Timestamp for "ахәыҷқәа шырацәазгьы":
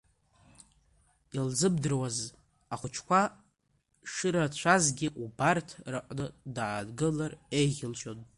2.73-5.07